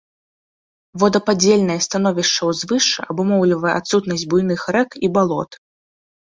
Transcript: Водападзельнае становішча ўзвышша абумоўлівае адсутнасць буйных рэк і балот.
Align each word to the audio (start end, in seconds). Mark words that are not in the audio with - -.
Водападзельнае 1.03 1.75
становішча 1.87 2.41
ўзвышша 2.53 3.01
абумоўлівае 3.17 3.73
адсутнасць 3.85 4.27
буйных 4.35 4.61
рэк 4.77 4.91
і 5.07 5.15
балот. 5.15 5.51